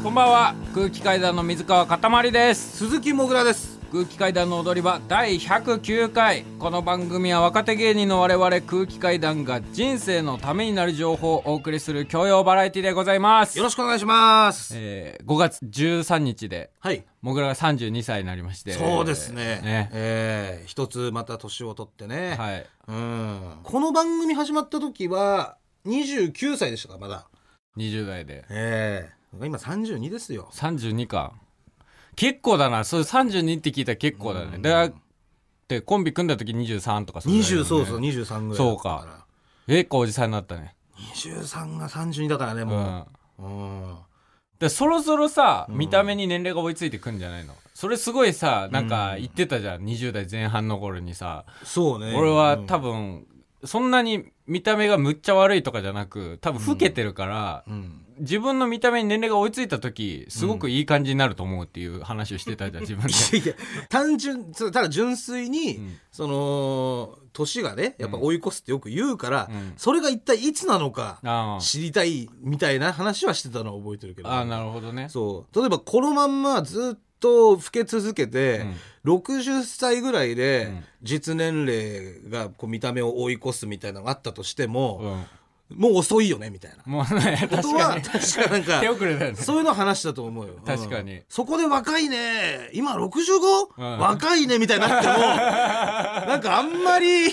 [0.00, 0.54] こんばんは。
[0.74, 2.76] 空気階段の水川かたまりです。
[2.76, 3.80] 鈴木もぐらです。
[3.90, 6.44] 空気階段の踊り場第109回。
[6.60, 13.58] この番組は若手芸人の我々空気階段が人生のためになる情報をお送りする教養バラエティでございます。
[13.58, 14.72] よろしくお願いします。
[14.76, 17.04] えー、5月13日ではい。
[17.20, 18.74] もぐらが32歳になりまして。
[18.74, 19.60] そうですね。
[19.64, 19.90] ね。
[19.92, 22.66] えー一つまた年を取ってね、はい。
[22.86, 23.56] うん。
[23.64, 25.56] この番組始まった時は
[25.86, 27.28] 29歳でしたかまだ。
[27.76, 28.44] 20代で。
[28.48, 30.48] ええ今32ですよ。
[30.52, 31.32] 32か。
[32.16, 32.84] 結構だな。
[32.84, 34.62] それ32って聞いたら結構だね、うん。
[34.62, 34.92] だっ
[35.68, 39.26] てコンビ組んだ時23とかそれぐらいだよ20ねそうそう23ぐらいそうか。
[39.66, 40.74] 結構おじさんになったね。
[41.14, 43.06] 23が32だからねうんも
[43.38, 43.42] う。
[43.44, 43.96] うん。
[44.58, 45.78] でそろそろさ、うん。
[45.78, 47.54] 見た目に年齢が追いついてくんじゃないの？
[47.74, 49.20] それすごいさなんかうん。
[49.20, 52.16] 言ってたじゃん、20代前半の頃にさ、そうね。
[52.16, 52.66] 俺はうん。
[52.66, 53.27] 多分
[53.64, 58.04] そんなに見た目がむっちゃ悪いとかじゃなく多分老けてるから、うん。
[58.20, 63.38] 自分の見た目に年齢が追いついた時すごくいい感じになると思うっていう話をしてたじゃん自分で。
[63.38, 63.54] いや
[63.88, 65.96] 単純ただ純粋に、うん。
[66.10, 69.72] その年がねやっぱ追い越すってよく言うから、うん。
[69.76, 74.28] それが一体いつなのかあ知りたいみたいな話はしてたのを覚えてるけど。
[74.28, 75.08] あああなるほどね。
[75.08, 75.60] そう。
[75.60, 78.66] 例えばこのまんまずっと老け続けて、
[79.04, 80.84] 60歳ぐらいでうん。
[81.02, 85.26] 実年齢がこう見た目を追い越すみたいなのがあったとしてうも、ん、
[85.70, 86.78] もう遅いよねみたいな。
[86.86, 89.36] もうねこ確とはかに確かなんか 手遅れだよね。
[89.36, 90.54] そういうの話したと思うよ。
[90.64, 91.16] 確かに。
[91.16, 91.22] うん。
[91.28, 92.70] そこで若いね。
[92.72, 93.98] 今 65?、うん。
[93.98, 95.14] 若いねみたいになっても
[96.26, 97.24] なんかあんまり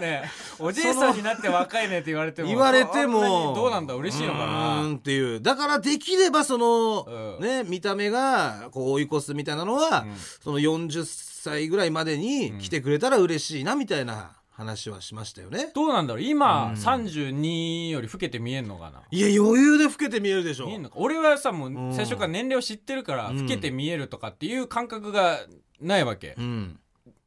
[0.00, 5.40] ね、おじいさんになって若いねって言われても言われてそんなにもどうなんだ嬉しいのかうーなんっていう。
[5.40, 7.02] だからできればその、
[7.38, 7.46] うん。
[7.46, 10.16] ね見た目がこう追い越すみたいなのは、うん。
[10.42, 16.22] その40歳ぐらいまでに来てくれたら嬉しいなみたいな話はしましたよね、どうなんだろう？
[16.22, 16.72] 今、うん。
[16.74, 19.02] 32より老けて見えんのかな？
[19.10, 23.42] いや余裕で老けて見えるでしょ見えんのか俺はさもう最初から年齢を知ってるから、うん。
[23.42, 25.40] 老けて見えるとかっていう感覚が
[25.80, 26.78] ないわけ、うん。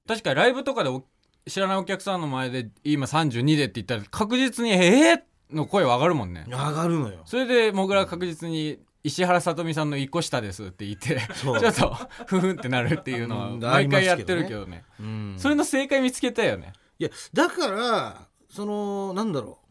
[0.08, 1.04] 確かにライブとかでお
[1.48, 5.22] 知らないお客さんの前で今32でって言ったら確実に「えー!」
[5.54, 6.46] の声は上がるもんね。
[6.48, 7.24] 上がるのよ。
[7.26, 11.60] それでもぐらは確実に石原さとみさんの一個下ですって言ってそう。
[11.60, 11.96] ちょっと
[12.26, 13.60] ふふんってなるっていうのはうん。
[13.60, 14.84] 毎回やってるけどね。
[15.00, 15.36] うん。
[15.38, 19.68] それの正解見つけたよねいやだからそのなんだろう。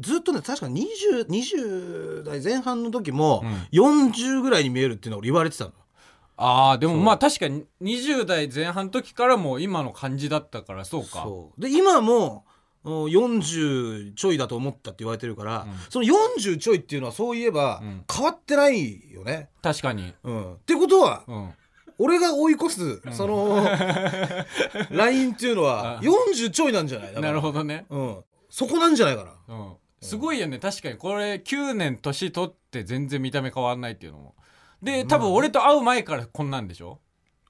[0.00, 5.72] ずっとね確か 20, 20代前半の時も、40ぐらいに見えるっていうのを俺言われてたの。
[6.36, 11.22] ああでもまあ確かに20代前半の時からもう今の感じだったからそうか。
[11.22, 11.60] そう。
[11.60, 12.44] で今も
[12.82, 15.78] うん40ちょいだと思ったって言われてるから、うん。
[15.90, 18.04] その40ちょいっていうのはそういえばうん。
[18.12, 19.48] 変わってないよね。
[19.62, 20.12] 確かに。
[20.24, 21.50] うん、ってことはうん
[21.98, 23.64] 俺が追い越す、その
[24.90, 27.20] ラインっていうのはあ40ちょいなんじゃない？
[27.20, 27.86] なるほどね。
[27.90, 29.54] うん、そこなんじゃないかな。
[29.54, 29.72] うん。
[30.00, 30.58] すごいよね。
[30.58, 34.34] 確かにこれ9年年取って全然見た目変わんないっていうのも。
[34.82, 37.00] で多分俺と会う前からこんなんでしょ？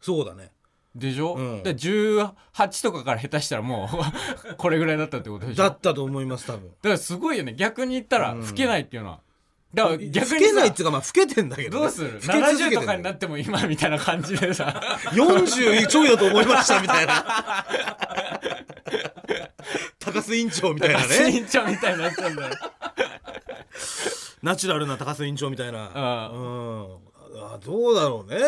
[0.01, 0.53] そうだね。
[0.95, 1.63] でしょ、うん。
[1.65, 2.33] で18
[2.83, 3.89] とかから下手したらも
[4.53, 5.63] う これぐらいだったってことでしょ？
[5.63, 6.71] だだかったと思います多分。
[6.85, 7.55] らすごいよね。
[7.55, 9.21] 逆に言ったらうん老けないっていうのは
[9.75, 12.13] だから逆老にさけないっていうかまあ老けてんだけどね、どうする？
[12.15, 14.99] 老け続け70てとかになっても今みたいな感じでさ。
[15.13, 17.67] 40ちょいだと思いましたみたいな。
[19.99, 21.41] 高須委員長みたいなね。
[21.41, 22.55] ンチャーみたいになっちゃうんだよ。
[24.43, 25.91] ナチュラルな高須委員長みたいな。
[25.95, 26.83] あうん。
[27.37, 28.39] あどうだろうね、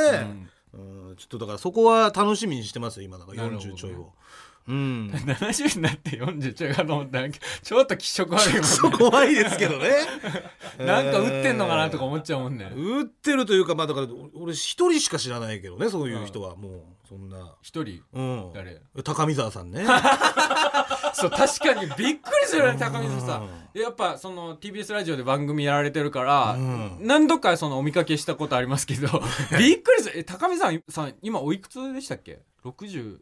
[0.74, 0.78] う
[1.12, 1.16] ん。
[1.16, 3.44] ちょっとだからそこは楽しみにしてますよ今だから。
[3.44, 4.12] なるほど40ちょいを
[4.68, 5.10] うん。
[5.14, 8.98] 70になって40ちょいかと思ったらちょっと気色悪いもんね。
[8.98, 9.90] 怖いですけどね。
[10.84, 12.70] なんか打ってんのかなとか思思っちゃうもんね。
[12.74, 16.56] 打ってるというかまあだから俺一人しか知らないけどねそういう人は。
[16.56, 17.54] もうそんな。
[17.62, 18.02] 一人？
[18.12, 18.52] うん。
[18.52, 18.80] 誰？
[19.04, 19.84] 高見沢さんね。
[21.14, 23.48] そう確かにびっくりするよね高見さん。
[23.74, 26.98] やっぱその TBS ラジオで番組やられてるから、うん。
[27.00, 29.22] 何度かそのお見かけしたことありますけど
[29.58, 30.18] びっくりする。
[30.18, 33.18] え高見さんさん今おいくつでしたっけ？60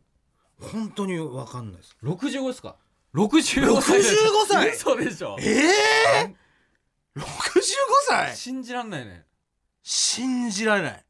[0.72, 1.96] 本当にわかんないです。
[2.02, 2.76] 65ですか
[3.14, 4.14] ？65歳です。
[4.14, 4.70] 65歳？
[4.70, 5.36] 嘘でしょ。
[5.40, 5.66] え
[6.24, 7.24] えー、65
[8.08, 8.36] 歳？
[8.36, 9.24] 信じらんないね。
[9.82, 11.04] 信じられない。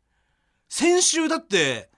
[0.68, 1.90] 先週だって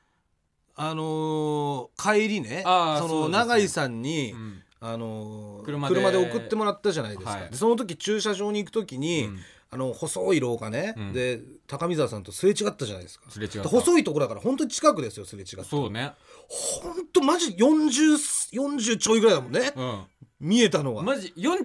[0.74, 4.62] あのー帰りねその永井さんに、うん。
[4.78, 7.50] あのー車車でで送ってもらったじゃないですか、はい。
[7.50, 9.38] でその時駐車場に行く時に、うん
[9.70, 11.12] あの細い廊下ね、うん。
[11.12, 13.30] で高見沢さんとすれ違ったじゃないですか。
[13.30, 13.62] すれ違った。
[13.62, 15.64] で細いところだから本当に近くですよすれ違って。
[15.64, 16.12] そうね。
[16.48, 19.72] 本当マジ 40, 40ちょいぐらいだもんね。
[19.74, 20.04] うん。
[20.38, 21.02] 見えたのは。
[21.02, 21.60] マジ40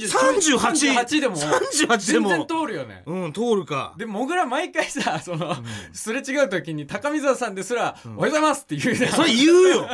[0.55, 0.57] 38
[0.95, 2.29] 38でも38でも。
[2.29, 3.03] 全然通るよね。
[3.05, 3.93] うん通るか。
[3.97, 5.55] でもぐら毎回さその、
[5.91, 9.11] すれ違う時に高見沢さんですら「おはようございます」って言うじゃん。
[9.11, 9.87] それ言うよ。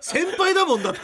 [0.00, 1.00] 先輩だもんだって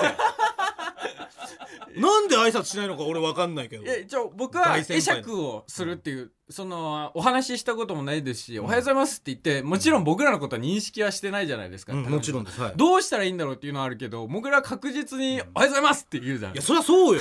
[1.96, 3.84] なんで挨拶しないのか俺わかんないけど。
[3.84, 12.60] いや一応僕は大会釈をするっていうそのお話ししたこともないですし「おはようございます」って言ってもちろん僕らのことは認識はしてないじゃないですか、うんもちろんです。
[12.60, 12.72] はい。
[12.76, 16.52] どうしたらいいんだろうっていうのはあるけど僕らは確実に「おはようございます」って言うじゃん。
[16.52, 17.20] いやそりゃそうよ。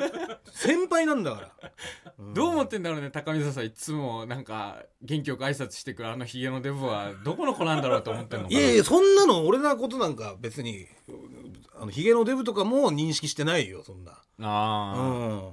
[0.52, 1.52] 先輩なんだか
[2.18, 2.34] ら、ん。
[2.34, 3.66] どう思ってんだろうね高見沢さん。
[3.66, 8.54] いつもなんか元気よく挨拶してくるあのヒゲのデブはどこの子なんだろうと思ってんのか。
[8.54, 10.86] ないやいやそんなの俺のことなんか別に
[11.78, 14.12] あのヒゲのデブとかも認識してないよそんな。
[14.12, 15.52] うあん。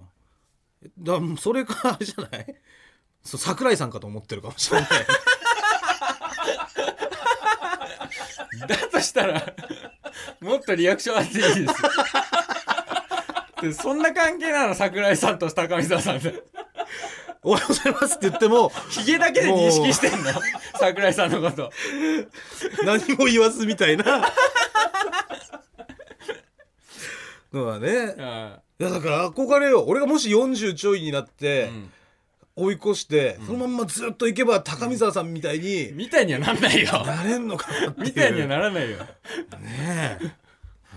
[0.99, 2.55] だそれかあれじゃない？
[3.23, 4.89] そう桜井さんかと思ってるかもしれない。
[8.63, 9.53] あ だとしたら
[10.41, 11.57] もっとリアクションあっていいです。
[11.59, 11.67] よ
[13.61, 16.43] でそんな関係なの桜井さんと高見沢さんで。
[17.45, 20.31] おはようございますって言ってもヒゲだけで認識してんの？
[20.79, 21.71] 桜井さんのこと。
[22.85, 24.31] 何も言わずみたいな
[27.53, 28.15] のはね。
[28.17, 29.85] あいやだから憧れよ。
[29.87, 31.91] 俺がもし40ちょいになって、うん。
[32.55, 37.03] 追い越して、そのまんまずっと行けば高見沢さんみたいにみたいにはなんないよ。
[37.03, 40.31] なれんのかなみたいにはならないよ、ねえ。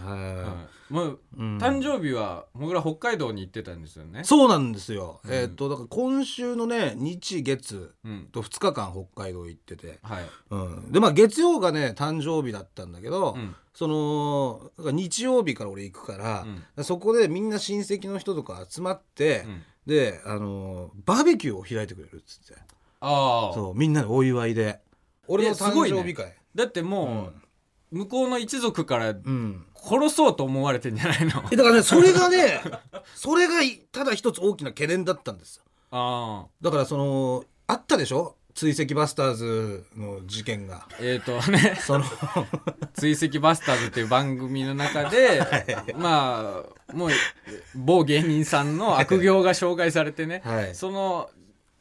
[0.05, 1.59] うはんもう、うん。
[1.59, 4.21] 誕生日は僕ら北海道に行ってたんですよね。
[4.21, 5.33] いそうなんですよ、うん。
[5.33, 8.29] えーっとだから今週のね日月うん。
[8.33, 10.25] と2日間北海道行ってて、はい。
[10.51, 10.57] う
[10.89, 13.55] ん、でまあ月曜がね誕生日だったんだけど、うん。
[13.75, 16.47] そのだから日曜日から俺行くから、
[16.77, 16.85] うん。
[16.85, 19.63] そこでみんな親戚の人とか集まって、うん。
[19.87, 22.61] であのーバーベキューを開いてくれるっつって。
[23.01, 24.81] ああそうみんなでお祝いで。
[25.29, 25.99] 俺のすごいね。
[25.99, 27.46] 生日会だってもう、
[27.93, 29.65] 向こうの一族からうん。
[29.75, 31.45] 殺そうと思われてんじゃないの？
[31.53, 32.61] えだからねそれがね
[33.15, 35.63] それがいただ一つ大きな懸念だったんですよ。
[35.93, 36.49] ああ。
[36.61, 38.37] だからそのあったでしょ？
[38.55, 40.89] 追跡バスターズの事件が。
[40.99, 41.79] えっ、ー、とね。
[41.81, 42.05] その。
[42.99, 45.43] 追跡バスターズっていう番組の中で
[45.95, 47.11] まあもう
[47.75, 50.75] 某芸人さんの悪行が紹介されてね、はい。
[50.75, 51.29] その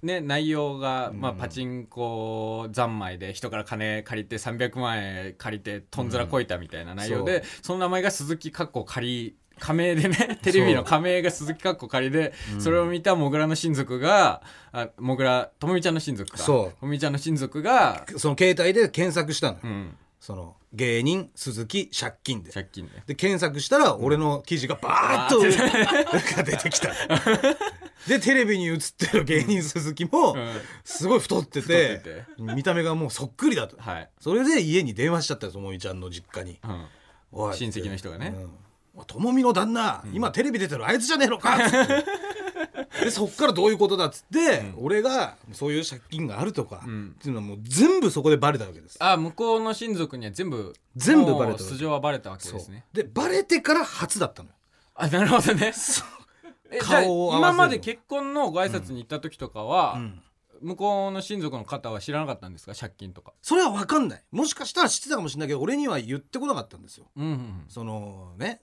[0.06, 14.42] ね内容が、まあ、うんパチンコ三昧で人から金借りて300万円借りてとんずらこいたみたいな内容で、その名前が鈴木かっこ仮仮名でね テレビの仮名が鈴木かっこ仮で、それを見たモグラの親族が
[14.72, 16.38] あモグラともみちゃんの親族か。
[16.38, 16.80] そう。
[16.80, 22.52] ともみちゃんの親族が、その携帯で検索したのよ、うん、その芸人鈴木借金で。
[22.52, 23.04] 借金で。
[23.08, 25.40] で検索したら俺の記事がバーッと
[26.36, 26.90] が出てきた。
[28.08, 30.62] でテレビに映ってる芸人鈴木もうん。
[30.84, 33.78] すごい太ってて太って見た目がもうそっくりだと。
[33.80, 36.60] はい、それで家に電話しちゃったよともみちゃんの実家に。
[37.34, 38.36] うん、親戚の人がね。
[39.08, 42.06] ともみの旦那、今テレビ出てるあいつじゃねえのかっつって
[43.06, 47.16] でそっからどういうことだっつって、俺がそういう借金があるとか、ん。
[47.18, 48.98] っていうのはもう全部そこでバレたわけです。
[49.00, 52.86] あ向こうの親族には全部全部バレた素性はバレたわけですね。
[52.94, 54.56] でバレてから初だったのよ。
[54.96, 55.74] あなるほどね。
[56.80, 60.22] 顔を今まで結婚のご挨拶に行った時とかは、ん。
[60.62, 62.74] 向こうの親族の方は知らなかったんですか？
[62.74, 63.34] 借金とか。
[63.42, 64.24] それは分かんない。
[64.32, 67.08] もしかしたら知ってたかもしれないけど俺には言ってこなかったんですよ。
[67.18, 68.62] うんうんそのね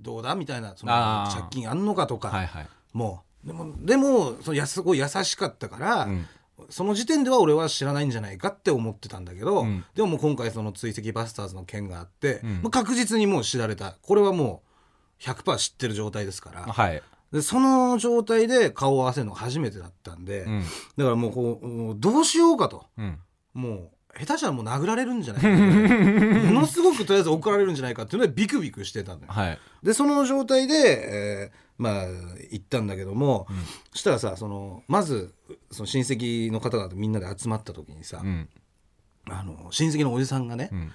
[0.00, 0.36] どうだ？
[0.36, 0.92] みたいなその
[1.30, 6.26] 借金あんのかとか、はいはい、もうでもでもそのやすごい優しかったから、うん。
[6.70, 9.84] その時点では俺は知らないんじゃないかって思ってたんだけど、うん。
[9.94, 12.50] でももう今回その追跡バスターズの件があって、うん。
[12.62, 13.96] まあ確実にもう知られた。
[14.02, 14.62] これはも
[15.20, 17.02] う100%知ってる状態ですから、はい、
[17.32, 20.62] でその状態で顔を合わせるのが初めてだったんで、うん。
[20.96, 22.86] だからもうこうもうどうしようかと。
[22.96, 23.18] うん、
[23.54, 25.48] もう下手したらもう殴られるんじゃないか
[26.52, 29.26] ものすごくとりあえず怒られるんじゃないかっていうのでビクビクしてたのよ。
[29.28, 29.58] はい。
[29.82, 32.04] でその状態で、えーまあ
[32.50, 33.46] 行ったんだけども、
[33.92, 35.34] そしたらさそのまず
[35.70, 38.48] その親戚の方々みんなで集まった時にさ、うん。
[39.28, 40.92] あの親戚のおじさんがね、うん。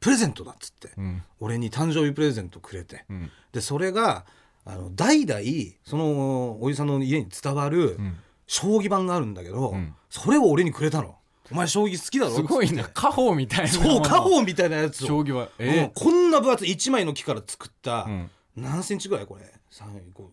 [0.00, 1.22] プレゼントだっつって、うん。
[1.40, 3.30] 俺に誕生日プレゼントくれて、うん。
[3.52, 4.24] でそれが
[4.64, 5.40] あの代々
[5.84, 8.16] そのおじさんの家に伝わるん。
[8.46, 9.94] 将棋盤があるんだけど、ん。
[10.08, 11.14] それを俺にくれたの。
[11.52, 12.82] お前将棋好きだろすごいな。
[12.82, 13.68] 家宝みたいな。
[13.68, 15.06] そう家宝みたいなやつを。
[15.06, 15.48] 将棋は。
[15.56, 15.68] うん。
[15.68, 18.30] えこんな分厚い1枚の木から作った、うん。
[18.56, 19.52] 何センチぐらいこれ？
[19.70, 19.84] 3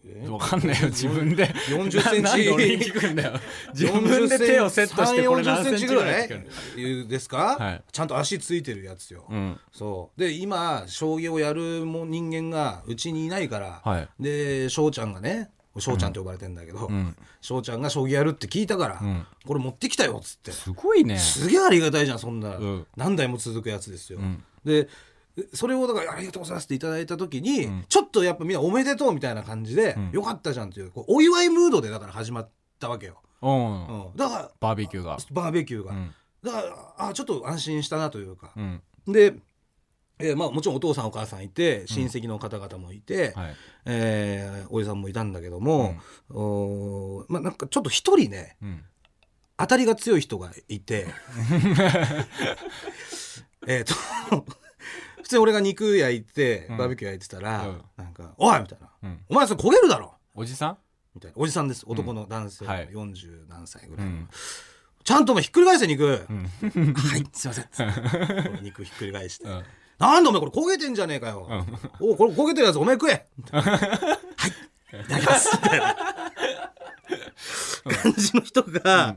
[0.05, 0.25] え？
[0.25, 1.47] ー、わかんないよ自分で。
[1.69, 2.49] 40センチ。
[2.49, 3.33] 俺に聞くんだよ。
[3.71, 7.07] 自分で手をセットしてこれ何センチぐらい40センチぐらい？
[7.07, 7.83] ですか、はい。
[7.91, 9.59] ちゃんと足ついてるやつよ、うん。
[9.71, 10.19] そう。
[10.19, 14.09] で今将棋をやるも人間がうちにいないから、はい。
[14.19, 17.15] で翔ちゃんがね翔ちゃんって呼ばれてんだけどん。
[17.39, 19.27] 翔、ちゃんが将棋やるって聞いたから、ん。
[19.45, 20.51] これ持ってきたよっつって。
[20.51, 21.19] すごいね。
[21.19, 22.87] すげえありがたいじゃんそんな、うん。
[22.95, 24.43] 何代も続くやつですよ、ん。
[24.65, 24.89] で
[25.53, 33.87] それをだからありがとうございますっていただいた時に、ちょっとやっぱみんなおめでとうみたいな感じで、よかったじゃんっていうこうお祝いムードでだから始まったわけよ、うん。
[33.87, 35.17] うん、だからバーベキューが。
[35.31, 36.13] バーベキューが、うん。
[36.43, 36.61] だか
[36.97, 38.81] らあちょっと安心したなというか、うん。
[39.07, 39.35] で
[40.19, 43.55] えーまあ、もちろんお父さんお母さんいて親戚の方々もいて、はい。
[43.85, 45.95] えーおじさんもいたんだけども、
[46.31, 48.83] おーまあ、なんかちょっと一人ねうん。
[49.57, 51.07] 当たりが強い人がいて。
[53.67, 53.93] えっと
[55.21, 56.77] 普通に俺が肉焼いてうん。
[56.77, 57.81] バーベキュー焼いてたら、うん。
[57.97, 58.89] なんか「おい!」みたいな。
[59.03, 60.13] うん「お前それ焦げるだろ!
[60.35, 60.77] おじさん」
[61.15, 61.35] みたいな。
[61.37, 61.83] おじさんです。
[61.87, 62.89] 男の男性、はい。
[62.89, 64.07] 40何歳ぐらい
[65.03, 66.43] ちゃんとお前ひっくり返せ肉、うん。
[66.93, 68.59] はいすいません。
[68.61, 69.63] 肉ひっくり返して、うん。
[69.99, 71.47] なんでお前これ焦げてんじゃねえかよ、
[71.99, 73.27] おこれ焦げてるやつお前食え。
[73.51, 74.99] はい。
[74.99, 75.57] いただきます。
[75.63, 75.95] みたいな
[78.13, 79.15] 感じの人が、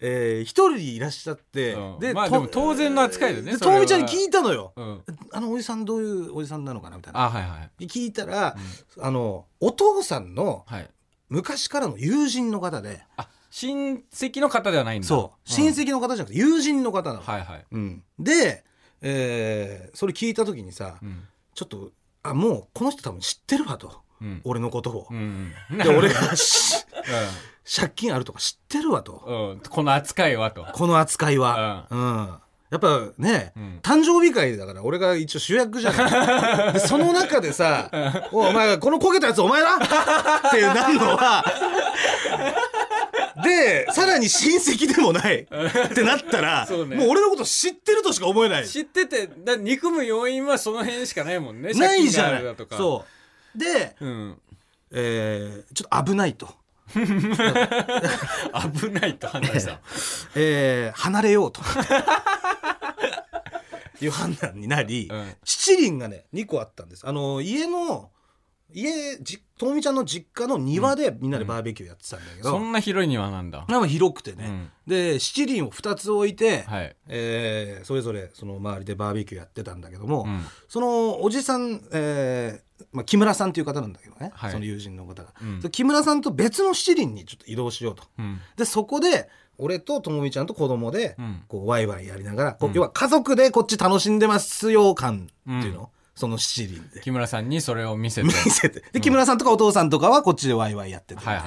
[0.00, 2.14] えー一人いらっしゃって、うん。
[2.14, 5.02] まあでも当然の扱いだよねともみちゃんに聞いたのよ、うん。
[5.32, 7.20] あのおじさんどういうおじさんなのかなみたいな。
[7.20, 8.56] あはいはい聞いたら、
[9.00, 10.90] あのお父さんのはい。
[11.28, 15.08] 昔からの友人の方であ親戚の方ではないんだ。
[15.08, 15.48] そう。
[15.48, 17.66] 親戚の方じゃなくて友人の方なの、はいはい。
[17.70, 18.64] うん、で、
[19.00, 21.24] えーそれ聞いた時にさ、うん。
[21.54, 21.90] ちょっと
[22.22, 24.02] あもうこの人多分知ってるわと。
[24.20, 24.40] うん。
[24.44, 25.06] 俺のことを。
[25.10, 26.84] う、んで俺がし
[27.64, 29.22] 借金あるとか知ってるわと。
[29.26, 29.50] うん。
[29.50, 30.66] うんこの扱いはと。
[30.72, 32.28] この扱いは、うん。
[32.70, 33.78] やっぱね、うん。
[33.82, 36.72] 誕生日会だから俺が一応主役じゃない。
[36.72, 37.90] で その中でさ
[38.32, 39.76] 「おお前この焦げたやつお前だ!」
[40.48, 41.44] っていうなるのは
[43.44, 45.40] でさらに親戚でもない。
[45.40, 45.46] っ
[45.94, 46.96] てなったら ね。
[46.96, 48.68] もう俺のこと知ってるとしか思えない。
[48.68, 51.72] 知っててだ憎む要因はその辺しかないもんね。
[51.72, 52.32] ないじゃない。
[52.32, 52.76] 借金があるだとか。
[52.76, 53.04] そ
[53.54, 53.58] う。
[53.58, 54.38] で、う、ん、
[54.92, 56.48] えーちょっと危ないと、
[56.94, 59.80] 危ないと判断した
[60.36, 61.60] えー離れようと。
[64.00, 65.34] いう判断になり、うん。
[65.44, 67.06] 七輪がね2個あったんです。
[67.06, 68.10] あの家の
[68.74, 73.64] 家じともみちゃんの実家の庭でみんなでバーベキューやってたんだけど、そんな広い庭なんだ。
[73.68, 74.70] まあ広くてね、うん。
[74.88, 76.96] で七輪を2つ置いて、はい。
[77.06, 80.44] えーそれぞれその周りでバーベキューやってたんだけども、うん。
[80.68, 84.52] そのおじさん、えーまあ、木村さんっていう方なんだけどね、はい。
[84.52, 85.60] その友人の方が、うん。
[85.60, 88.04] で木村さんと別の七輪にちょっと移動しようと。
[88.18, 88.40] うん。
[88.56, 91.42] でそこで俺とともみちゃんと子供で、うん。
[91.48, 95.86] こうワイワイやりながら、こううん要は家族でこっち楽しんでますよ感っていうの、うん。
[96.14, 97.00] その七輪で。
[97.00, 98.26] 木村さんにそれを見せて。
[98.26, 98.82] 見せて。
[98.92, 101.46] で木村さんとかお父さんとかはこっちでワイワイやっててはいはい。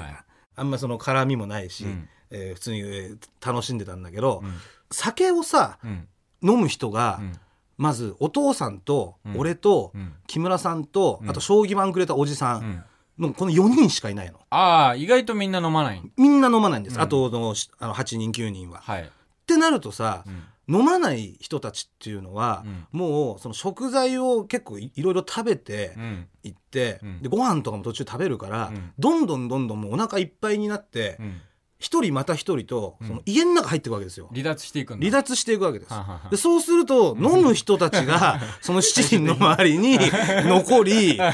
[0.55, 2.09] あんまその絡みもないし、うん。
[2.31, 4.53] えー普通に、えー楽しんでたんだけど、うん。
[4.91, 6.07] 酒をさうん。
[6.41, 7.33] 飲む人が、うん
[7.77, 9.39] まずお父さんとうん。
[9.39, 10.13] 俺とうん。
[10.27, 11.29] 木村さんと、うん。
[11.29, 12.69] あと将棋盤くれたおじさうん。
[12.71, 12.83] ん
[13.17, 14.39] のこの4人しかいないの。
[14.49, 16.01] ああ意外とみんな飲まない。
[16.17, 17.01] みんな飲まないんです、うん。
[17.01, 18.79] あとのしあの8人9人は。
[18.81, 19.03] はい。
[19.03, 19.07] っ
[19.45, 20.43] てなるとさ、うん。
[20.67, 22.87] 飲まない人たちっていうのは、うん。
[22.91, 26.27] もうその食材を結構いいろいろ食べてうん。
[26.43, 27.21] いって、うん。
[27.21, 28.93] でご飯とかも途中食べるから、うん。
[28.97, 31.41] どんどんどんどんもうお腹いっぱいになってうん
[31.77, 33.07] 一、人また一人とうん。
[33.07, 34.29] その家の中入っていくわけですよ。
[34.31, 35.05] 離脱していくんだ。
[35.05, 35.93] 離脱していくわけです。
[35.93, 39.99] はははでそうすると飲む人たちが その七人の周りに
[40.45, 41.31] 残りだ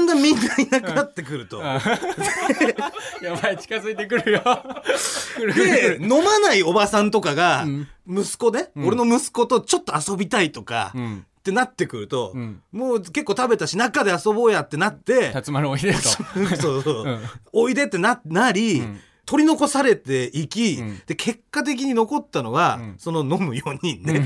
[0.00, 1.60] んだんみんないなくなってくると。
[1.62, 1.80] や
[3.42, 4.42] ばい近づいてくるよ。
[5.54, 7.88] で飲まないおばさんとかがうん。
[8.08, 8.86] 息子ね、うん。
[8.86, 11.26] 俺の息子とちょっと遊びたいとか、うん。
[11.40, 12.60] ってなってくると、うん。
[12.72, 16.00] もう結構食べたし中で遊ぼうやってなって辰丸おいでと。
[16.00, 17.20] そうそう、うん。
[17.52, 21.00] おいでってななり、うん取り残されていき、うん。
[21.06, 22.94] で結果的に残ったのが、うん。
[22.98, 24.24] その飲む4人ね、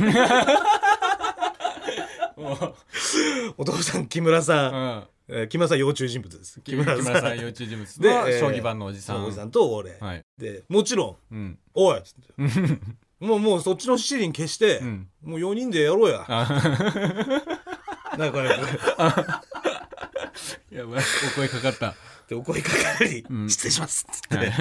[3.59, 5.05] お父さん木村さん、うん。
[5.37, 6.59] えー木村さん要注意人物です。
[6.63, 7.39] 木村さん。
[7.39, 9.27] 幼稚人物でえーの将棋盤のおじさん。
[9.27, 10.23] おじさんと俺、はい。
[10.39, 12.81] でもちろんうん「おい!」っつって。
[13.21, 15.09] もうもうそっちの七輪消して、うん。
[15.23, 16.25] もう4人でやろうや。
[16.27, 16.45] あ
[18.17, 18.49] なんかね
[20.73, 21.05] やばい。
[21.33, 21.95] お声かかった
[22.29, 24.53] でお声かかり、うん失礼します」っつって、はい。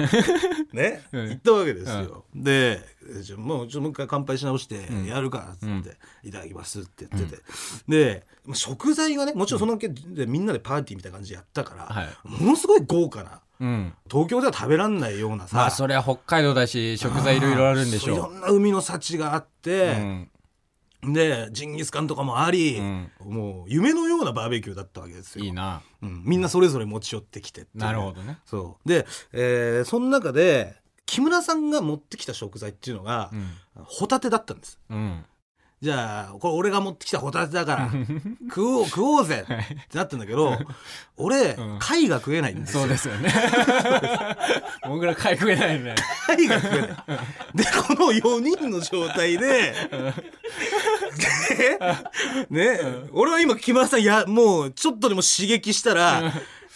[0.76, 1.28] ね、うん。
[1.28, 2.80] 言ったわけですよ、で
[3.22, 5.04] じゃあもうちょっともう一回乾杯し直してん。
[5.06, 5.84] やるからっつって、うん
[6.24, 7.42] いただきますって言ってて、
[7.88, 12.08] でまあ食材がねもちろんそのけでみんなでパーティーみたいな感じでやったから、はい。
[12.24, 13.94] ものすごい豪華なうん。
[14.10, 20.30] 東京では食べらんないようなさ、まあそりゃ北海道だし食材いろいろあるんでしいろょんな海の幸があっうて、うん
[21.12, 23.10] でジンギスカンとかもあり、うん。
[23.24, 25.44] もう夢のようなバーベキューだったわけですよ。
[25.44, 25.82] いいな。
[26.02, 27.84] うん、みんなそれぞれ持ち寄ってきてっていう。
[27.84, 28.38] なるほどね。
[28.46, 28.88] そう。
[28.88, 33.50] で、えーその中で木村さんが持ってきた食材っていうのが、うん。
[33.84, 34.78] ホタテだったんです。
[34.88, 35.24] うん。
[35.82, 37.90] じゃあこれ俺が持ってきたホタテだから
[38.48, 40.56] 食おう食おうぜってなってんだけど
[41.18, 41.78] 俺、うん。
[41.78, 42.80] 貝が食えないんですよ。
[42.80, 43.30] そうですよね。
[44.88, 45.94] 僕ら貝食えないね
[46.26, 46.88] 貝が食えない。
[46.88, 46.94] で
[47.64, 49.74] この4人の状態で
[51.18, 52.78] ね。
[52.78, 52.78] ね、
[53.12, 56.32] 俺は今木村さんやもうちょっとでも刺激したら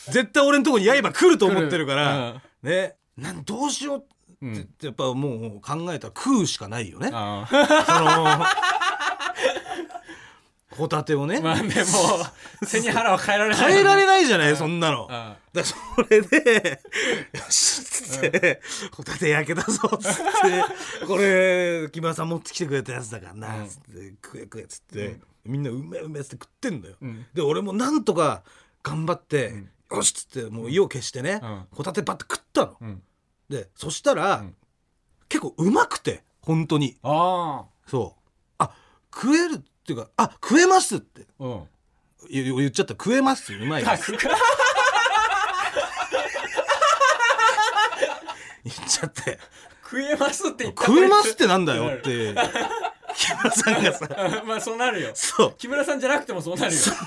[0.06, 2.96] 絶対俺のとこに刃来ると思ってるから、ね。
[3.16, 4.04] なんどうしよ
[4.40, 7.10] うってやっぱもう考えたら食うしかないよね。
[7.12, 8.44] あその
[10.78, 11.70] ホタテをね、まあでも
[12.64, 15.02] 背に腹は変えられない変えられいないじゃないそんなの。
[15.02, 15.08] うん。
[15.08, 15.76] だからそ
[16.08, 16.80] れで
[17.34, 18.60] 「よし」っつって
[18.94, 20.22] 「ホタテ焼けたぞ」っつって
[21.06, 26.96] 「これ木村さん持ってきてくれたやつだからな」っつって「食え食え」っつって、みんな「うめえうめえ」っつって食ってんだよ。
[27.04, 27.26] ん。
[27.34, 28.44] で俺もなんとか
[28.84, 31.66] 頑張って「よし」っつってもう意を消してね、うん。
[31.72, 32.76] ホタテバッて食ったの。
[32.80, 33.02] うん。
[33.48, 34.54] でそしたら、ん。
[35.28, 36.96] 結構うまくて本当に。
[37.02, 38.22] あそう。
[38.58, 38.70] あ
[39.12, 41.22] 食えるっていうかあ食えますって。
[41.40, 41.62] あうん。
[42.30, 42.92] 言言っちゃった。
[42.92, 44.12] 食えますうまいです。
[48.64, 49.38] 言っちゃって。
[49.82, 50.84] 食えますって言った。
[50.84, 52.34] 食えますってなんだよって。
[53.16, 54.06] 木村さんがさ。
[54.08, 54.14] て
[54.44, 55.12] まあそうなるよ。
[55.14, 55.54] そう。
[55.56, 56.80] 木村さんじゃなくてもそうなるよ。
[56.80, 56.98] 食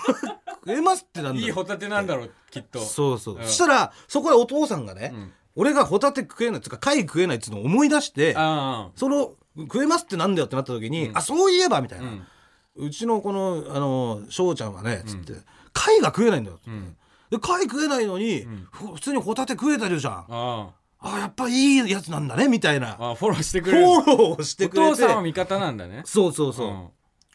[0.68, 2.80] えますってなんだよいいホタテなんだろうきっと。
[2.80, 3.44] そうそう、うん。
[3.44, 5.32] そしたらそこでお父さんがね、ん。
[5.56, 12.28] 俺がホタテ食えないっていうか貝食えないっていうのを思い出してあその食えますってなんだよってなった時に、あそういえばみたいな、うん
[12.75, 15.34] うちのこのあの翔ちゃんはねつって、
[15.74, 16.96] 貝が食えないんだよ、ん。
[17.30, 20.13] で貝食えないのに、ふ普通にホタテ食えてるじゃん。
[20.13, 20.74] あ
[21.04, 21.20] あ。
[21.20, 22.96] やっぱいいやつなんだねみたいな。
[23.00, 23.88] ああフォローしてくフれる。
[23.88, 24.92] ォローしておくれて。
[24.92, 26.04] 父さんは味方なんだね。
[26.06, 26.92] そうそうそ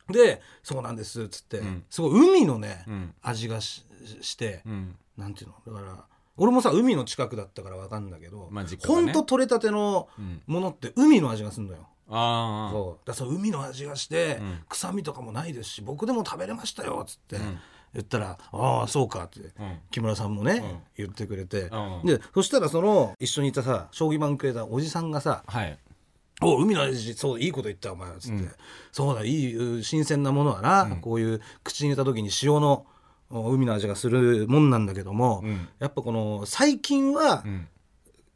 [0.09, 0.12] う、ん。
[0.12, 1.85] で「そうなんです」っつって、ん。
[1.90, 3.14] すごい海のね、うん。
[3.23, 3.85] 味がし
[4.21, 4.97] して、うん。
[5.16, 5.75] なんていうの？
[5.75, 6.05] だから
[6.37, 8.50] 俺もさ海の近くだったから分かんだけど、
[8.87, 10.43] ほんと取れたてのん。
[10.47, 13.08] ものって海の味がするのよ、ああそう。
[13.08, 14.62] だその海の味がして、ん。
[14.68, 17.58] 臭みとかもないですし僕でも食べれましたよっつって、ん。
[17.94, 19.52] 言ったら「ああそうか」って、ん。
[19.90, 20.82] 木村さんもね、ん。
[20.96, 22.06] 言ってくれて、うん。
[22.06, 25.78] でそしたらその一緒にいたさ将棋盤くれたおじさんがさはい
[26.42, 28.44] 「お海の味そういいこと言ったお前」っつって、
[28.92, 32.86] そうだいい新鮮なものはな、こういう口に入れた時に塩の
[33.30, 35.68] お海の味がするもんなんだけども、ん。
[35.78, 37.68] やっぱこの最近はうん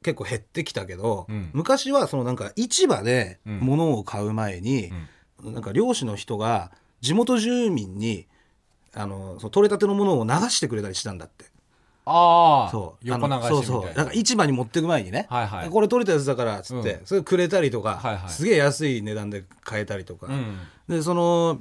[0.03, 1.51] 結構減ってきたけど、うん。
[1.53, 4.93] 昔はそのなんか市場で物を買う前に、
[5.43, 8.27] なんか漁師の人が地元住民に
[8.95, 11.45] あのその取れたてのものを流してくれたりしたんだって。
[12.07, 13.07] ああそう。
[13.07, 13.47] 横流しみたいな。
[13.47, 13.95] あのそうそう。
[13.95, 15.71] だから市場に持ってく前にね、はいはい。
[15.71, 17.07] これ取れたやつだからっつって、うん。
[17.07, 18.31] それくれたりとか、はいはい。
[18.31, 20.59] すげえ安い値段で買えたりとか、うん。
[20.89, 21.59] でその、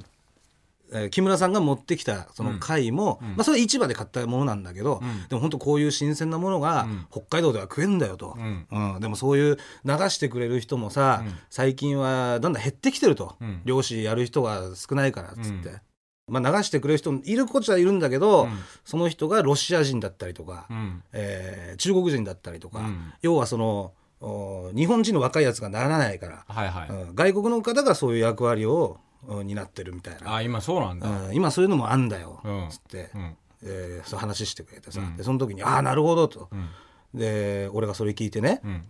[0.92, 5.28] えー木村さんが持ってきたその貝も、まあ、それ市場で買ったものなんだけど、ん。
[5.28, 7.06] でも本当こういう新鮮なものがん。
[7.10, 8.66] 北海道では食えんだよと、うん。
[8.94, 9.00] うん。
[9.00, 13.62] でもそういう流してくれる人もさ、最近はだんだん減ってきてると、うん。
[13.64, 15.80] 漁師やる人が少ないからっつって。
[16.28, 18.58] まあ、流してくれる人いるこっちはいるんだけど、うん。
[18.84, 21.02] その人がロシア人だったりとか、うん。
[21.12, 23.12] えー中国人だったりとか、うん。
[23.22, 26.88] 要はそのお日本人の若いやつがならないから、はいはい。
[26.88, 27.14] うん。
[27.14, 28.98] 外国の方がそういう役割を
[29.28, 31.08] うん担ってるみたいな、あ今そうなんだ。
[31.28, 32.68] うん今そういうのもあんだよ、うん。
[32.70, 33.36] つって、うん。
[33.62, 35.16] えーそう話してくれてさ、うん。
[35.16, 37.18] でその時に「ああなるほど」と、ん。
[37.18, 38.84] で俺がそれ聞いてね、うん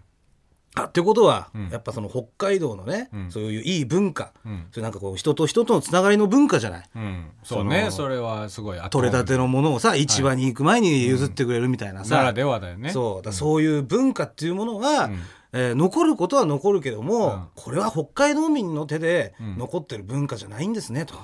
[0.76, 1.68] あってことは、ん。
[1.70, 3.30] やっぱその北海道のね、うん。
[3.30, 4.66] そういういい文化、うん。
[4.70, 6.88] それなんかこう人と人とのつながりの文化じゃない。
[6.94, 7.30] うん。
[7.42, 7.88] そうね。
[7.90, 12.90] それはすごい取れたてのものをさ市場に行く前に譲ってくれるみたいなさ、ならではだよね。
[12.90, 13.22] そう。
[13.22, 15.18] だそういう文化っていうものは、ん。
[15.52, 17.42] えー残ることは残るけども、うん。
[17.56, 19.59] これは北海道民の手でん。
[19.59, 21.14] 残ってる文化じゃないんですねと。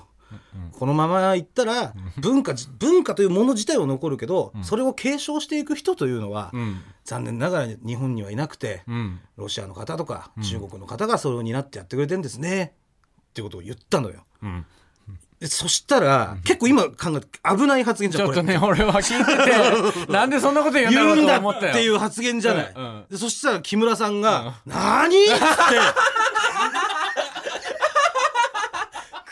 [0.72, 9.20] このままいったら文化じ文化というもの自体は残るけど、それを継承していく人というのは、うん残念ながら日本にはいなくて、うん。
[9.36, 12.74] ロシアの方とか中国の方がそれを担ってやってくれてるんですね。
[13.30, 14.24] っていうことを言ったのよ。
[14.42, 14.66] うん。
[15.40, 21.72] でそしたら、結構今考えて危ない発言じゃんちょっとね俺は聞いてて なんでそんなこと言うんだろうと思ったよ。
[21.72, 23.04] っていう発言じゃない、うんうん。
[23.10, 25.34] でそしたら木村さんが「何?」って。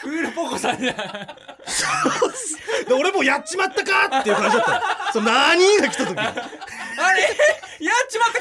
[0.01, 0.97] クールポコさんじゃん。
[0.97, 4.81] で俺もうやっちまったかっていう感じだったの。
[5.15, 5.79] その何？
[5.79, 6.17] が来た時
[6.99, 7.23] あれ
[7.85, 8.41] やっちまった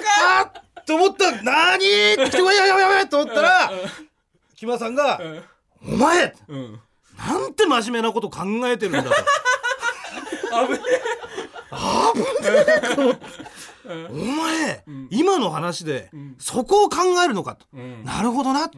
[0.53, 0.59] か？
[0.81, 3.71] っと思ったら何って来て「やばいやばいや」と思ったら
[4.55, 5.19] 木村さんが
[5.85, 6.33] 「お前
[7.17, 9.09] なんて真面目なこと考えてるんだ」と。
[10.67, 11.01] 危ねえ。
[12.13, 12.27] 危ね
[13.85, 17.65] えお前、今の話で、そこを考えるのかと、
[18.05, 18.69] なるほどな、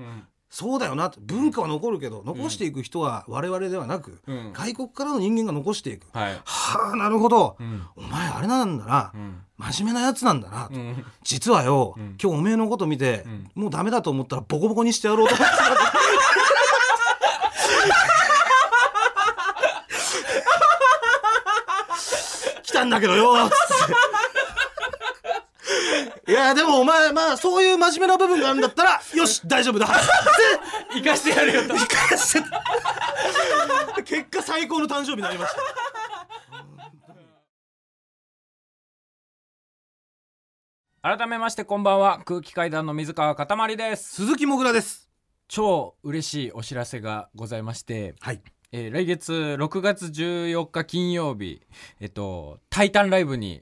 [0.49, 4.21] そうだよな文化は残るけど残していく人は我々ではなく、
[4.53, 6.07] 外国からの人間が残していく、
[6.45, 7.57] はあなるほど、
[7.95, 9.11] お前あれなんだな、
[9.57, 11.05] 真面目なやつなんだなと、ん。
[11.23, 15.63] 実はよ、今日おめえのこと見て、もうダメだと思ったらボコボコにしてやろうと思ってた
[22.63, 23.87] 来たんだけどよつっ
[26.25, 26.31] て。
[26.31, 29.87] いやでもお前まあそういう真面目な部分があるんだったらよし大丈夫だ。
[30.93, 31.75] 生かしてやるよと。
[34.03, 35.61] 結果最高の誕生日になりました
[41.07, 42.23] 改めましてこんばんは。
[42.25, 44.15] 空気階段の水川かたまりです。
[44.15, 45.07] 鈴木もぐらです。
[45.47, 48.41] 超嬉しいお知らせがございましてはい。
[48.71, 51.61] えー来月6月14日金曜日、
[51.99, 53.61] えっと、タイタンライブに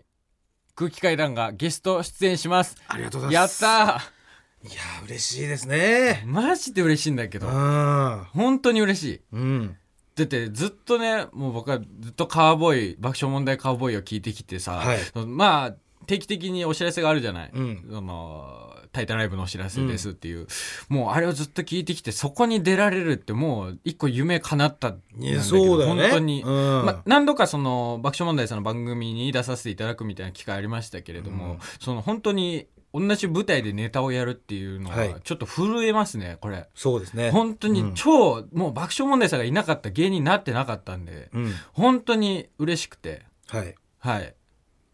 [0.73, 2.77] 空気階段がゲスト出演します。
[2.87, 6.23] ありがとうございやっますたいやー嬉しいですね。
[6.23, 8.23] ーマジで嬉しいんだけど、うん。
[8.31, 9.21] 本当に嬉しい。
[9.33, 9.77] うん。
[10.15, 14.99] だってずっとね、もう僕はずっとカーボーイ、爆笑問題カーボーイを聞いてきてさ、はい。
[15.25, 17.51] まあ、定期的にお知らせがあるじゃない。
[17.53, 17.85] うん。
[17.89, 20.47] そのタイタンライブのお知らせですっていう、
[20.87, 26.03] もうあれをずっと聞いてきてそこに出られるってもう一個夢叶ったんだけどそうだよね。
[26.03, 26.85] 本当に、うん。
[26.85, 31.59] まあ、何度かその爆笑問題さんの番組に出させていただくみたいな機会ありましたけれども、うん。
[31.79, 35.15] その本当に同じ舞台でネタをやるっていうのははい。
[35.23, 36.67] ちょっと震えますねこれ。
[36.75, 37.31] そうですね。
[37.31, 41.53] 本当に超、もう爆笑問題さんがいなかった芸人になってなかったんで、うん。
[41.73, 43.23] 本当に嬉しくて。
[43.47, 43.73] はい。
[43.97, 44.35] はい。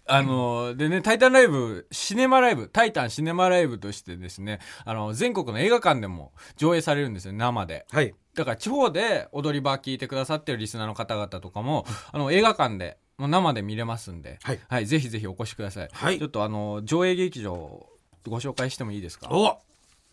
[0.10, 7.86] あのでね、タイタンライブ、シネマライブ、タイタンシネマライブとしてですね、あの、全国の映画館でも上映されるんですよ、生で。
[7.92, 8.14] はい。
[8.34, 14.86] だから地方で踊り場聞いてくださってるリスナーの方々とかも、あの、映画館で、もう生で見れますんで、はい。
[14.86, 15.90] ぜひぜひお越しください。
[15.92, 16.18] はい。
[16.18, 17.86] ちょっとあの、上映劇場、
[18.28, 19.28] ご紹介してもいいですか？
[19.30, 19.60] おは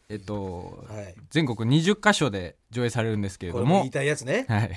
[0.08, 1.20] えっと、い。
[1.30, 3.78] 全国20カ所で上映されるんですけれども。
[3.78, 4.46] 言い、たいやつね。
[4.48, 4.60] はい。
[4.60, 4.72] はい。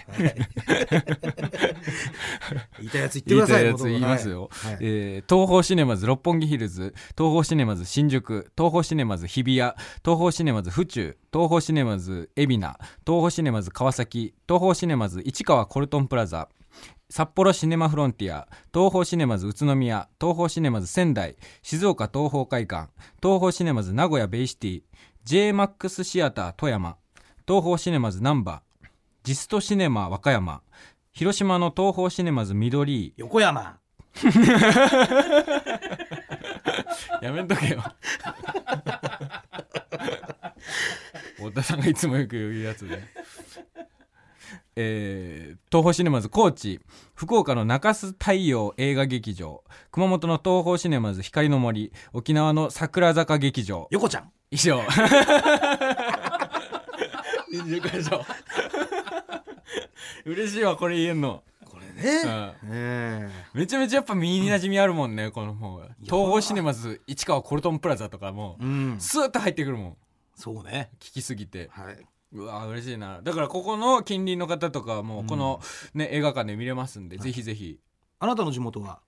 [2.79, 4.83] 言いたいやつ言ってください 言いたいやつ言いますよ、はいはい。
[4.83, 16.49] えー東宝シネマズ六本木ヒルズ東宝シネマズ新宿東宝シネマズ日比谷東宝シネマズ府中東宝シネマズ海老名東宝シネマズ川崎東宝シネマズ市川コルトンプラザ
[17.11, 24.83] 札幌シネマフロンティア東宝シネマズ宇都宮東宝シネマズ仙台静岡東宝会館東宝シネマズ名古屋ベイシティ
[25.25, 26.97] JMAX シアター富山
[27.47, 28.61] 東宝シネマズ難波
[29.23, 30.61] ジストシネマ和歌山
[31.11, 33.77] 広島の東宝シネマズ緑井横山。
[37.21, 37.83] やめんとけよ。
[41.37, 43.01] 太田さんがいつもよく言うやつで
[44.81, 46.79] えー東宝シネマズ高知
[47.13, 53.87] 福岡の中洲太陽映画劇場熊本の東宝シネマズ光の森沖縄の桜坂劇場。
[53.91, 54.31] 横ちゃん。
[54.51, 54.79] 以上。
[57.51, 58.25] 20回以上
[60.25, 62.21] 嬉しいわこれ言えんの、これね。
[62.23, 62.53] うん。
[62.71, 68.95] えめちゃめちゃやっぱ身に馴染みあるもんね、この方が東宝シネマズ市川コルトンプラザとかもえうん。
[68.99, 69.97] スーッと入ってくるもん。
[70.35, 70.89] そうね。
[70.99, 71.69] 聞きすぎて。
[71.71, 71.97] はい
[72.31, 73.21] うわ嬉しいな。
[73.23, 75.61] だからここの近隣の方とかはもうこの、
[75.93, 77.79] ね映画館で見れますんで、ぜひぜひ。
[78.19, 78.99] あなたの地元は？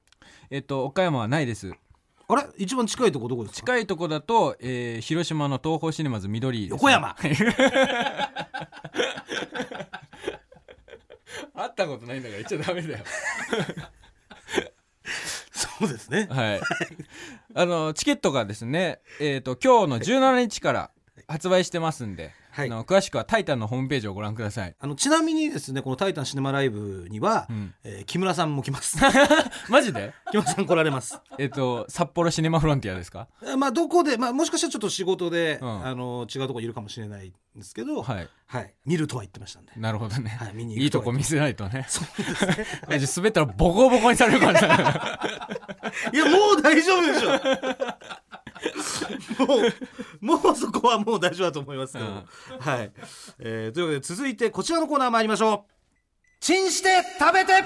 [0.49, 1.71] えっと岡山はないです。
[2.27, 2.43] あれ？
[2.57, 3.65] 一番近いとこどこですか？
[3.73, 7.15] 近いとこだと、えー広島の東宝シネマズ緑横山。
[11.53, 13.03] 会ったことないんだから言っちゃダメだよ。
[15.51, 16.27] そうですね。
[16.29, 16.62] はい。
[17.53, 20.91] あの、チケットがですね、えっ、と、今日の17日から
[21.27, 22.68] 発売してますんで、はい。
[22.68, 24.76] あの詳しくはタイタンのホームページをご覧ください。
[24.80, 27.74] あのちなみにですねこの「タイタンシネマライブ」には、ん。
[27.84, 28.98] えー木村さんも来ます。
[29.70, 30.14] マジで？
[30.32, 31.20] 木村さん来られます。
[31.38, 33.28] えっ、と、札幌シネマフロンティアですか？
[33.42, 35.86] えーまあどこで、まあ、もしかしたらちょっと仕事で、うん。
[35.86, 38.30] あの違うとこいるかもしれないんですけど、はい。
[38.48, 39.72] はい、見るとは言ってましたんで。
[39.78, 40.30] なるほどね。
[40.32, 41.86] はい見に行くいいとこ見せないとね。
[41.88, 42.66] そうですね。
[42.90, 44.80] マジ滑ったらボコボコにされるかもしれない。
[46.14, 47.30] いやもう大丈夫でしょ
[49.39, 52.13] もうもうそこはもう大丈夫だと思いますけど、うん。
[52.60, 52.91] はい、
[53.39, 55.71] えーというわけで続いてこちらのコーナー参りましょう。
[56.39, 57.63] チンして食べて。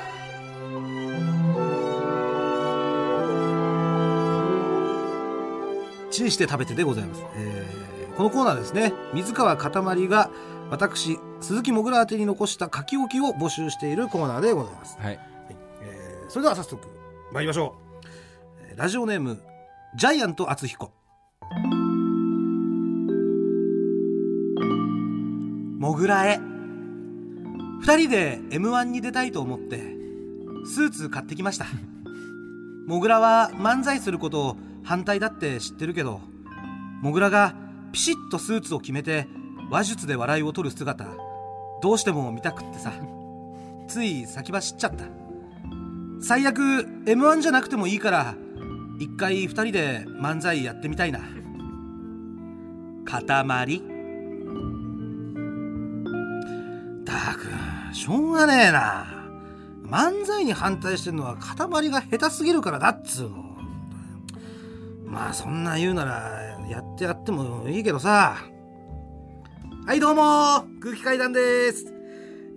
[6.11, 8.93] チンして食べてでございます、えーこのコーナーですね。
[9.13, 10.29] 水川かたまりが
[10.69, 14.97] 私鈴木もぐら宛てに残した書き置きを募集しているコーナーでございます。
[14.97, 15.19] はい。
[15.81, 16.87] えーそれでは早速
[17.33, 18.07] 参りましょう、
[18.69, 19.41] えーラジオネーム
[19.97, 20.91] ジャイアント厚彦。
[25.79, 26.41] もぐらへ。
[27.79, 29.95] 二人で m 1に出たいと思って
[30.65, 31.67] スーツ買ってきました。
[32.87, 36.19] もぐらは漫才することを反対だって知ってるけど
[37.01, 37.55] もぐらが
[37.93, 39.27] ピシッとスーツを決めて
[39.71, 41.07] 話術で笑いを取る姿
[41.81, 42.91] どうしても見たくってさ
[43.87, 45.05] つい先走っちゃった。
[46.21, 48.35] 最悪 m 1じゃなくてもいいから
[48.97, 51.19] 一回二人で漫才やってみたいな。
[53.05, 53.25] 塊。
[57.05, 57.47] たく
[57.93, 59.05] しょうがねえな。
[59.83, 63.57] 漫才に反対してるのは塊が下手すぎるからだっつうの。
[65.05, 66.11] まあそんな言うなら
[66.69, 68.37] やってやってもいいけどさ。
[69.85, 71.93] はいどうも空気階段です。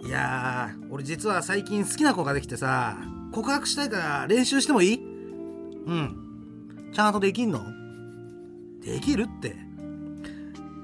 [0.03, 2.97] いやー俺実は最近好きな子ができてさ
[3.33, 4.97] 告白したいから練習してもいい？
[5.87, 6.28] うん。
[6.93, 7.61] ちゃんとできんの？
[8.83, 9.57] できるって。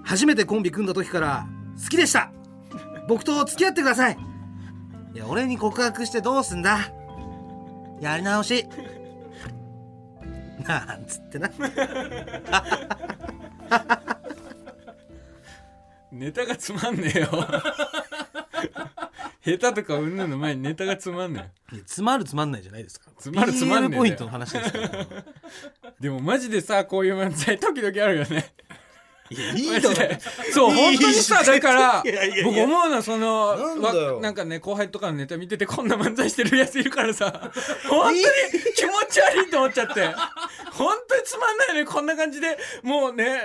[0.04, 1.46] 初めてコンビ組んだ時から
[1.82, 2.30] 好きでした。
[3.08, 4.18] 僕と付き合ってください。
[5.14, 6.92] いや俺に告白してどうすんだ？
[8.00, 8.66] やり直し。
[10.66, 11.50] なんつってな。
[16.12, 17.28] ネタがつまんねえよ。
[19.44, 25.06] 下手とかうんぬんの前にネタがつまんねえいやつまるつまんないじゃないですかつまるつまんねえ BL ポイントの話ですから。
[26.00, 28.54] でもマジでさこういう漫才時々あるよね。
[29.30, 29.88] いやいいだろ。
[29.90, 30.20] マジで。
[30.52, 32.44] そう本当にさだからいやいやいや。
[32.44, 34.16] 僕思うのはそのなんだよ。
[34.16, 37.50] わなんかね後輩とかのネタ見ててこんな漫才してるやついるからさ。
[37.88, 38.22] 本当に
[38.74, 40.06] 気持ち悪いと思っちゃって。
[40.72, 42.58] 本当につまんないねこんな感じで。
[42.82, 43.40] もうね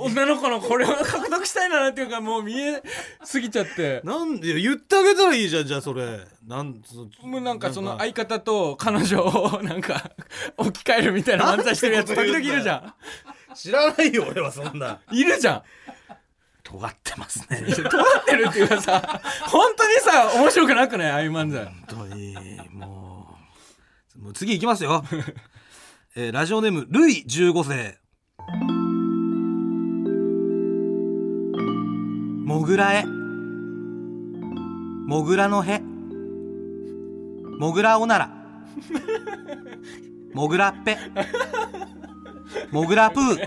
[0.00, 2.82] 女の子のこれを獲得したいなっていうかもう見え
[3.24, 4.00] すぎちゃって。
[4.04, 6.20] なんで言ってあげたらいいじゃんじゃあそれ。
[6.46, 10.10] なんそもうなんかその相方と彼女をなんか
[10.56, 12.94] 置き換えるみたいな漫才してるやつ時々いるじゃ
[13.54, 15.00] 知らないよ俺はそんな。
[15.10, 15.62] んいるじゃん。
[16.62, 17.64] 尖ってますね。
[17.74, 21.10] 尖ってるっていうかさ本当にさ面白くなくない？
[21.10, 21.64] ああいう漫才。
[21.64, 22.34] 本当に
[22.72, 23.38] も
[24.20, 24.22] う。
[24.24, 25.04] もう次いきますよ、
[26.16, 27.98] えーラジオネームルイ15世
[32.48, 33.04] モグラへ。
[35.06, 35.82] モグラのへ。
[37.58, 38.30] モグラおなら
[40.32, 40.96] モグラっぺ
[42.72, 43.46] モグラプー。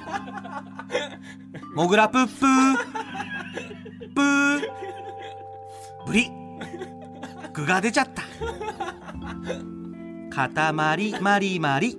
[1.73, 2.77] モグラプップー。
[4.13, 4.61] プー。
[6.05, 6.29] ブリ。
[7.53, 8.21] 具が出ちゃった。
[10.29, 11.97] 塊まりまりまり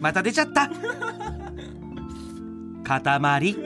[0.00, 0.70] また出ちゃった。
[2.84, 3.56] 塊。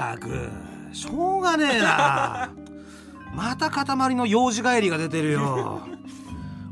[0.00, 0.50] ったく。
[0.92, 2.50] しょうがねえな。
[3.34, 5.82] また塊の幼児帰りが出てるよ。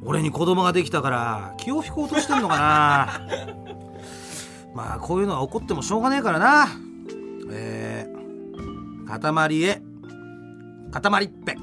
[0.03, 3.21] 俺に子供ができたから気を引こうとしてんのかな。
[4.75, 6.69] まあこういうのは怒ってもしょうがねえからな。
[7.51, 9.83] えー、塊へ。
[10.91, 11.57] 塊っぺ。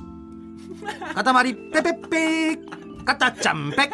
[1.15, 3.89] 塊ペペッペーカタちゃんペ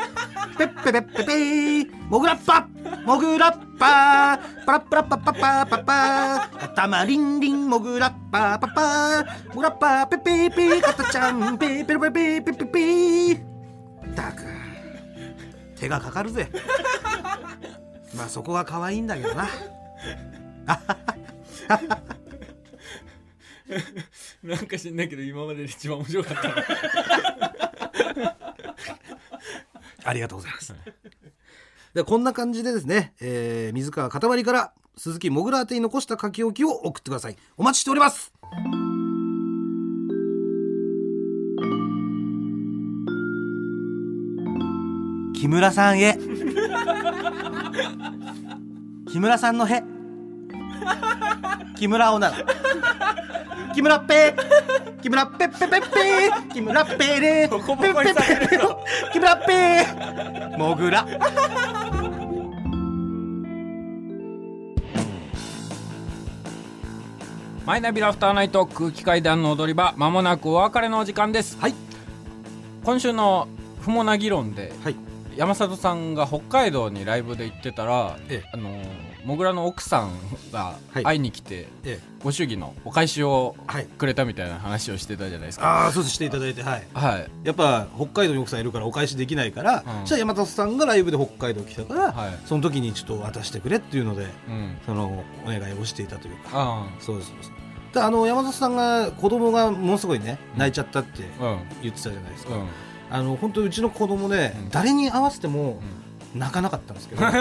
[0.57, 1.87] ペッペペッペペー。
[2.09, 2.67] モグラッパ
[3.05, 10.81] モグラッパパラッパラッパッパッパッパッパカタマリンリンモグラッパパッパモグラッパペペーペー。
[10.81, 11.57] カタちゃん。
[11.57, 13.37] ペペロペペペペペー。
[13.37, 13.41] っ
[14.15, 14.43] たく。
[15.75, 16.49] 手がかかるぜ。
[18.15, 19.47] まあそこは可愛いんだけどな。
[24.43, 26.55] なんか知んないけど今までで一番面白かったな
[30.03, 30.73] ありがとうございます。
[31.93, 37.37] でこんな感じでですね、えー水川かたまりから鈴木もぐら宛てに残した書き置きを送ってください。
[37.57, 38.31] お待ちしております。
[45.33, 46.17] 木村さんへ。
[49.11, 49.83] 木村さんのへ。
[51.77, 52.37] 木村おなら。
[53.73, 54.35] 木村っぺ
[55.01, 58.83] 木村っぺっぺぺっぺ木村っぺでボコボコにされるよ。
[59.11, 61.05] 木村っぺもぐら
[67.65, 71.75] マイナビラフターナイト空気階段の踊り場まもなくお別れのお時間ですはい
[72.83, 73.47] 今週の
[73.81, 74.95] 不毛な議論ではい
[75.37, 78.69] 山里さんが北海道にライブで行ってたら、ええあの
[79.25, 80.11] もぐらの奥さん
[80.51, 81.03] がはい。
[81.03, 81.99] 会いに来て、ええ。
[82.23, 83.85] ご祝儀のお返しをはい。
[83.85, 85.83] くれたみたいな話をしてたじゃないですか。
[85.83, 86.87] ああそうしていただいてはい。
[86.93, 87.31] はい。
[87.43, 90.05] やっぱ北海道に奥さんいるからお返しできないから、うん。
[90.05, 92.39] じゃあ山里さんがライブで北海道来たから、はい。
[92.45, 94.77] その時にちょっと渡してくれっていうのでうん。
[94.85, 96.49] そのお願いをしていたというか。
[96.53, 97.51] あそうですそうです。
[97.93, 101.23] であの山里さんが子供がものすごいね泣いちゃったって
[101.81, 102.67] 言ってたじゃないですか、うん。
[103.09, 104.69] あの本当うちの子供ね、うん。
[104.69, 105.81] 誰に合わせても
[106.33, 107.31] 泣かなかったんですけど、あ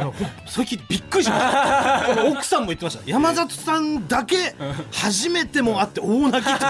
[0.00, 0.12] の
[0.46, 2.14] 最近びっくりしました。
[2.14, 3.02] この奥さんも言ってました。
[3.06, 4.54] 山里さんだけ
[4.92, 6.64] 初めてもあって大泣きって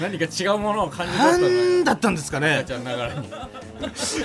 [0.00, 2.54] 何か違うものを感じ取ったんだ何だったんですかね。
[2.56, 3.28] 赤ちゃんながらに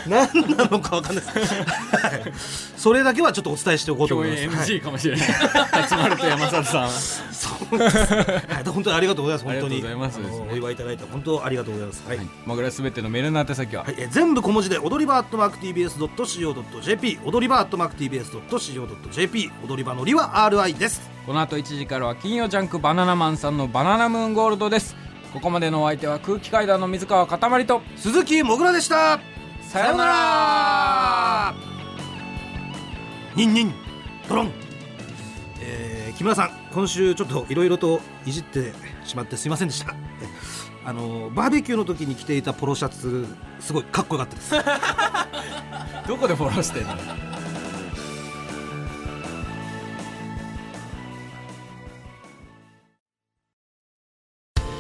[0.08, 1.24] 何なのかわかんない
[2.78, 4.80] それだけはちょっとお伝えしておこうと思います、はい。
[4.80, 5.28] NG かもしれない。
[5.28, 6.90] 集まると山里さん。
[6.90, 9.76] そうですはい、本当にありがとうございます本当に。
[9.76, 12.04] ありがとうございますあのお祝いいただいて本当ありがとうございます。
[12.08, 21.10] はい、もぐらすべてのメールの宛先は、はい、えー全部小文字で踊り場アットマーク TBS.CO.JP 踊り場アットマーク TBS.CO.JP 踊り場のりは RI です。
[21.26, 24.96] この後1時からは金曜ジャンクバナナマンさんのバナナムーンゴールドです
[25.34, 29.20] ここまでのお相手は空気階段の水川かたまりと鈴木もぐらでした。
[29.62, 31.54] さようなら。
[33.36, 33.74] ニンニン
[34.28, 34.52] ドロン。
[35.62, 38.74] えー木村さん今週ちょっといろいろといじって
[39.06, 39.94] しまってすいませんでした。
[40.22, 40.28] え
[40.86, 43.26] あのバーベキューの時に着ていたポロシャツ
[43.60, 44.52] すごいかっこよかったです。
[46.10, 46.89] どこでフォローしてんの？